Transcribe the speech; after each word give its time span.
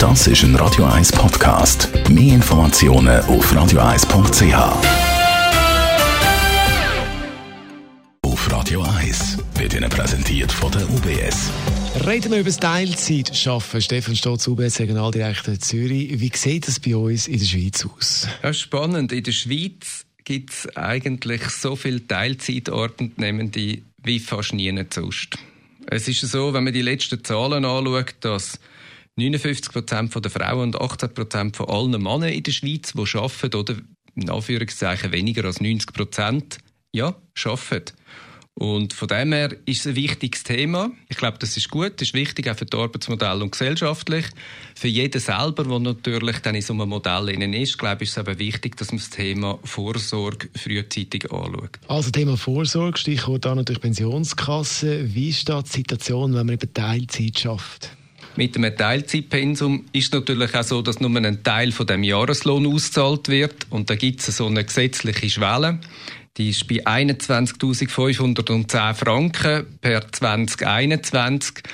Das 0.00 0.26
ist 0.26 0.44
ein 0.44 0.56
Radio 0.56 0.86
1 0.86 1.12
Podcast. 1.12 1.90
Mehr 2.08 2.36
Informationen 2.36 3.20
auf 3.24 3.52
radio1.ch. 3.52 4.54
Auf 8.22 8.50
Radio 8.50 8.80
1 8.80 9.36
wird 9.56 9.74
Ihnen 9.74 9.90
präsentiert 9.90 10.50
von 10.52 10.72
der 10.72 10.88
UBS. 10.88 11.50
Reden 12.06 12.32
wir 12.32 12.38
über 12.38 12.48
das 12.48 12.58
Teilzeitschaffen. 12.58 13.82
Stefan 13.82 14.16
Stotz, 14.16 14.48
UBS 14.48 14.80
Regionaldirektor 14.80 15.58
Zürich. 15.58 16.18
Wie 16.18 16.32
sieht 16.34 16.66
das 16.66 16.80
bei 16.80 16.96
uns 16.96 17.28
in 17.28 17.38
der 17.38 17.44
Schweiz 17.44 17.84
aus? 17.84 18.26
Ja, 18.42 18.54
spannend. 18.54 19.12
In 19.12 19.22
der 19.22 19.32
Schweiz 19.32 20.06
gibt 20.24 20.50
es 20.50 20.76
eigentlich 20.78 21.42
so 21.50 21.76
viele 21.76 22.06
Teilzeitartnehmende 22.06 23.82
wie 24.02 24.18
fast 24.18 24.54
nie 24.54 24.74
sonst. 24.88 25.36
Es 25.84 26.08
ist 26.08 26.22
so, 26.22 26.54
wenn 26.54 26.64
man 26.64 26.72
die 26.72 26.80
letzten 26.80 27.22
Zahlen 27.22 27.66
anschaut, 27.66 28.14
dass 28.20 28.58
59 29.16 29.72
Prozent 29.72 30.14
der 30.14 30.30
Frauen 30.30 30.74
und 30.74 30.80
18 30.80 31.14
Prozent 31.14 31.56
von 31.56 31.68
allen 31.68 32.02
Männern 32.02 32.30
in 32.30 32.42
der 32.42 32.52
Schweiz, 32.52 32.92
die 32.92 33.18
arbeiten, 33.18 33.54
oder 33.54 33.76
in 34.14 34.30
Anführungszeichen 34.30 35.12
weniger 35.12 35.44
als 35.44 35.60
90 35.60 35.92
Prozent, 35.92 36.58
ja, 36.92 37.14
arbeiten. 37.44 37.92
Und 38.54 38.92
von 38.92 39.08
dem 39.08 39.32
her 39.32 39.56
ist 39.64 39.80
es 39.80 39.86
ein 39.86 39.96
wichtiges 39.96 40.42
Thema. 40.42 40.90
Ich 41.08 41.16
glaube, 41.16 41.38
das 41.38 41.56
ist 41.56 41.70
gut, 41.70 41.94
das 41.96 42.08
ist 42.08 42.14
wichtig 42.14 42.50
auch 42.50 42.56
für 42.56 42.66
das 42.66 42.78
Arbeitsmodell 42.78 43.40
und 43.40 43.52
gesellschaftlich. 43.52 44.26
Für 44.74 44.88
jeden 44.88 45.18
selber, 45.18 45.64
der 45.64 45.78
natürlich 45.78 46.40
dann 46.40 46.54
in 46.54 46.60
so 46.60 46.74
einem 46.74 46.90
Modell 46.90 47.30
ist, 47.54 47.78
glaube 47.78 48.02
ich, 48.02 48.10
ist 48.10 48.12
es 48.12 48.18
aber 48.18 48.38
wichtig, 48.38 48.76
dass 48.76 48.88
man 48.90 48.98
das 48.98 49.08
Thema 49.08 49.58
Vorsorge 49.64 50.50
frühzeitig 50.54 51.32
anschaut. 51.32 51.78
Also 51.88 52.10
Thema 52.10 52.36
Vorsorge, 52.36 52.98
Stichwort 52.98 53.46
da 53.46 53.54
natürlich 53.54 53.80
Pensionskasse. 53.80 55.14
Wie 55.14 55.30
ist 55.30 55.48
da 55.48 55.62
die 55.62 55.70
Situation, 55.70 56.34
wenn 56.34 56.44
man 56.44 56.56
eben 56.56 56.74
Teilzeit 56.74 57.38
schafft? 57.38 57.96
Mit 58.36 58.54
dem 58.54 58.76
Teilzeitpensum 58.76 59.86
ist 59.92 60.06
es 60.06 60.12
natürlich 60.12 60.54
auch 60.54 60.62
so, 60.62 60.82
dass 60.82 61.00
nur 61.00 61.14
ein 61.16 61.42
Teil 61.42 61.72
von 61.72 61.86
dem 61.86 62.04
Jahreslohn 62.04 62.66
ausgezahlt 62.66 63.28
wird 63.28 63.66
und 63.70 63.90
da 63.90 63.96
gibt 63.96 64.20
es 64.20 64.36
so 64.36 64.46
eine 64.46 64.64
gesetzliche 64.64 65.28
Schwelle. 65.28 65.80
Die 66.36 66.50
ist 66.50 66.68
bei 66.68 66.86
21.510 66.86 68.94
Franken 68.94 69.66
per 69.80 70.10
2021 70.10 71.64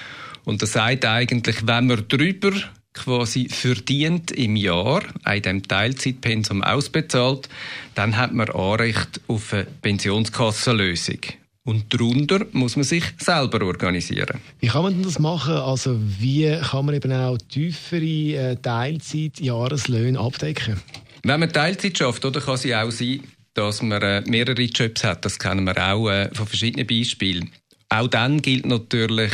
und 0.45 0.63
das 0.63 0.73
sagt 0.73 1.05
eigentlich, 1.05 1.67
wenn 1.67 1.89
man 1.89 2.09
drüber 2.09 2.53
quasi 2.95 3.49
verdient 3.51 4.31
im 4.31 4.57
Jahr, 4.57 5.03
in 5.31 5.43
dem 5.43 5.63
Teilzeitpensum 5.63 6.63
ausbezahlt, 6.63 7.51
dann 7.95 8.17
hat 8.17 8.33
man 8.33 8.49
Anrecht 8.49 9.21
auf 9.29 9.53
eine 9.53 9.67
Pensionskassenlösung. 9.83 11.21
Und 11.67 11.93
darunter 11.93 12.47
muss 12.53 12.77
man 12.77 12.85
sich 12.85 13.03
selber 13.19 13.67
organisieren. 13.67 14.41
Wie 14.61 14.69
kann 14.69 14.85
man 14.85 15.03
das 15.03 15.19
machen? 15.19 15.55
Also 15.55 15.99
wie 16.01 16.57
kann 16.63 16.87
man 16.87 16.95
eben 16.95 17.13
auch 17.13 17.37
tiefere 17.39 18.53
äh, 18.53 18.57
Teilzeit-Jahreslöhne 18.57 20.19
abdecken? 20.19 20.81
Wenn 21.25 21.41
man 21.41 21.53
Teilzeit 21.53 21.99
schafft, 21.99 22.25
oder, 22.25 22.41
kann 22.41 22.55
es 22.55 22.73
auch 22.73 22.91
sein, 22.93 23.21
dass 23.55 23.83
man 23.83 24.01
äh, 24.01 24.23
mehrere 24.27 24.63
Jobs 24.63 25.03
hat. 25.03 25.25
Das 25.25 25.41
kennen 25.41 25.65
wir 25.65 25.77
auch 25.77 26.09
äh, 26.09 26.31
von 26.33 26.47
verschiedenen 26.47 26.87
Beispielen. 26.87 27.51
Auch 27.89 28.07
dann 28.07 28.41
gilt 28.43 28.65
natürlich 28.65 29.33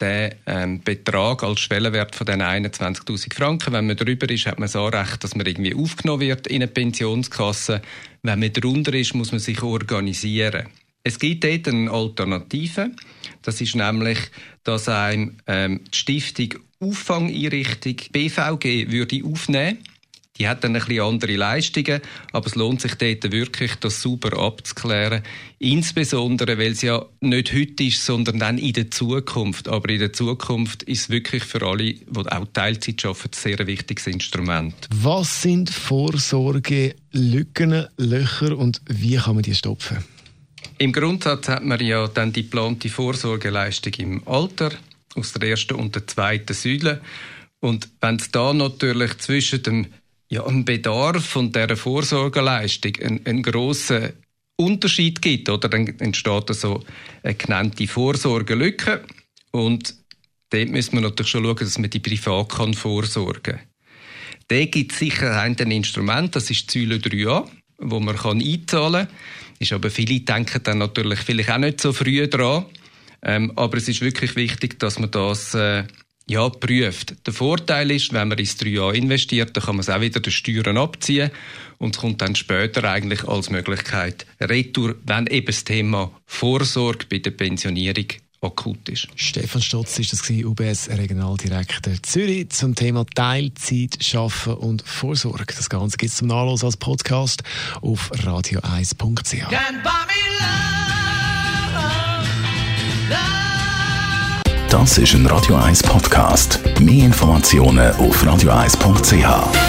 der 0.00 0.34
ähm, 0.46 0.80
Betrag 0.82 1.44
als 1.44 1.60
Schwellenwert 1.60 2.16
von 2.16 2.26
den 2.26 2.42
21.000 2.42 3.34
Franken. 3.34 3.72
Wenn 3.72 3.86
man 3.86 3.96
darüber 3.96 4.28
ist, 4.28 4.46
hat 4.46 4.58
man 4.58 4.66
das 4.66 4.74
Anrecht, 4.74 5.22
dass 5.22 5.36
man 5.36 5.46
irgendwie 5.46 5.76
aufgenommen 5.76 6.22
wird 6.22 6.48
in 6.48 6.56
eine 6.56 6.66
Pensionskasse. 6.68 7.82
Wenn 8.22 8.40
man 8.40 8.52
darunter 8.52 8.94
ist, 8.94 9.14
muss 9.14 9.30
man 9.30 9.40
sich 9.40 9.62
organisieren. 9.62 10.66
Es 11.08 11.18
gibt 11.18 11.42
dort 11.42 11.68
eine 11.68 11.90
Alternative. 11.90 12.90
Das 13.42 13.62
ist 13.62 13.74
nämlich, 13.74 14.18
dass 14.62 14.88
einem 14.88 15.38
ähm, 15.46 15.80
die 15.92 15.96
Stiftung 15.96 16.54
Auffangeinrichtung 16.80 17.96
BVG 18.12 18.92
würde 18.92 19.24
aufnehmen 19.24 19.78
die 20.38 20.48
hat 20.48 20.62
dann 20.62 20.76
ein 20.76 20.84
bisschen 20.84 21.02
andere 21.02 21.36
Leistungen, 21.36 22.00
aber 22.32 22.46
es 22.46 22.54
lohnt 22.54 22.80
sich 22.80 22.94
dort 22.94 23.32
wirklich, 23.32 23.74
das 23.76 24.02
sauber 24.02 24.38
abzuklären. 24.38 25.22
Insbesondere, 25.58 26.58
weil 26.58 26.72
es 26.72 26.82
ja 26.82 27.04
nicht 27.20 27.52
heute 27.52 27.82
ist, 27.82 28.04
sondern 28.04 28.38
dann 28.38 28.56
in 28.56 28.72
der 28.72 28.88
Zukunft. 28.90 29.66
Aber 29.66 29.88
in 29.88 29.98
der 29.98 30.12
Zukunft 30.12 30.84
ist 30.84 31.00
es 31.00 31.10
wirklich 31.10 31.42
für 31.42 31.66
alle, 31.66 31.94
die 31.94 32.06
auch 32.14 32.46
Teilzeit 32.52 33.04
arbeiten, 33.04 33.30
ein 33.32 33.32
sehr 33.32 33.66
wichtiges 33.66 34.06
Instrument. 34.06 34.74
Was 34.94 35.42
sind 35.42 35.70
Vorsorgelücken, 35.70 37.86
Löcher 37.96 38.56
und 38.56 38.80
wie 38.88 39.16
kann 39.16 39.34
man 39.34 39.42
die 39.42 39.56
stopfen? 39.56 40.04
Im 40.78 40.92
Grundsatz 40.92 41.48
hat 41.48 41.64
man 41.64 41.84
ja 41.84 42.06
dann 42.08 42.32
die 42.32 42.42
geplante 42.42 42.88
Vorsorgeleistung 42.88 43.92
im 43.94 44.28
Alter 44.28 44.70
aus 45.14 45.32
der 45.32 45.48
ersten 45.48 45.74
und 45.74 45.94
der 45.94 46.06
zweiten 46.06 46.54
Säule. 46.54 47.00
Und 47.60 47.88
wenn 48.00 48.16
es 48.16 48.30
da 48.30 48.52
natürlich 48.52 49.18
zwischen 49.18 49.62
dem 49.62 49.86
ja, 50.30 50.42
dem 50.42 50.64
Bedarf 50.64 51.24
von 51.24 51.52
dieser 51.52 51.76
Vorsorgeleistung 51.76 52.96
einen, 53.02 53.26
einen 53.26 53.42
grossen 53.42 54.12
Unterschied 54.56 55.22
gibt, 55.22 55.48
oder 55.48 55.68
dann 55.68 55.86
entsteht 56.00 56.54
so 56.54 56.84
eine 57.22 57.34
genannte 57.34 57.86
Vorsorgelücke. 57.86 59.04
Und 59.52 59.94
dort 60.50 60.68
müssen 60.68 60.94
wir 60.94 61.00
natürlich 61.00 61.30
schon 61.30 61.44
schauen, 61.44 61.56
dass 61.56 61.78
man 61.78 61.90
die 61.90 62.00
privat 62.00 62.50
kann 62.50 62.74
vorsorgen 62.74 63.42
kann. 63.42 63.60
Da 64.48 64.64
gibt 64.64 64.92
es 64.92 64.98
sicher 64.98 65.40
ein 65.40 65.54
Instrument, 65.54 66.34
das 66.34 66.50
ist 66.50 66.72
die 66.74 66.86
Säule 66.86 66.96
3a, 66.96 67.48
wo 67.78 68.00
man 68.00 68.16
kann 68.16 68.42
einzahlen 68.42 69.06
kann. 69.06 69.16
Ist 69.58 69.72
aber 69.72 69.90
viele 69.90 70.20
denken 70.20 70.62
dann 70.62 70.78
natürlich 70.78 71.20
vielleicht 71.20 71.50
auch 71.50 71.58
nicht 71.58 71.80
so 71.80 71.92
früh 71.92 72.26
dran. 72.28 72.66
Ähm, 73.22 73.52
aber 73.56 73.78
es 73.78 73.88
ist 73.88 74.00
wirklich 74.00 74.36
wichtig, 74.36 74.78
dass 74.78 74.98
man 74.98 75.10
das 75.10 75.54
äh, 75.54 75.84
ja, 76.28 76.48
prüft. 76.48 77.26
Der 77.26 77.32
Vorteil 77.32 77.90
ist, 77.90 78.12
wenn 78.12 78.28
man 78.28 78.38
ins 78.38 78.56
3 78.58 78.92
investiert, 78.94 79.56
dann 79.56 79.64
kann 79.64 79.76
man 79.76 79.80
es 79.80 79.88
auch 79.88 80.00
wieder 80.00 80.20
den 80.20 80.30
Steuern 80.30 80.76
abziehen 80.76 81.30
und 81.78 81.96
es 81.96 82.00
kommt 82.00 82.20
dann 82.20 82.36
später 82.36 82.84
eigentlich 82.84 83.26
als 83.26 83.50
Möglichkeit 83.50 84.26
retour, 84.40 84.94
wenn 85.04 85.26
eben 85.26 85.46
das 85.46 85.64
Thema 85.64 86.12
Vorsorge 86.26 87.06
bei 87.08 87.18
der 87.18 87.30
Pensionierung 87.30 88.06
akut 88.40 88.88
ist. 88.88 89.08
Stefan 89.16 89.62
Stotz 89.62 89.98
ist 89.98 90.12
das 90.12 90.28
UBS 90.28 90.88
Regionaldirektor 90.88 91.94
Zürich 92.02 92.50
zum 92.50 92.74
Thema 92.74 93.04
Teilzeit, 93.14 93.98
Schaffen 94.00 94.54
und 94.54 94.82
Vorsorge. 94.82 95.54
Das 95.56 95.68
Ganze 95.68 95.96
gibt 95.96 96.10
es 96.10 96.18
zum 96.18 96.28
Nachlesen 96.28 96.66
als 96.66 96.76
Podcast 96.76 97.42
auf 97.80 98.12
radio1.ch. 98.12 99.48
Das 104.70 104.98
ist 104.98 105.14
ein 105.14 105.26
Radio 105.26 105.56
1 105.56 105.82
Podcast. 105.82 106.60
Mehr 106.78 107.06
Informationen 107.06 107.90
auf 107.96 108.22
radio1.ch. 108.22 109.67